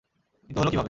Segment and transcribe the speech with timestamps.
[0.49, 0.79] কিন্তু হলো কিভাবে?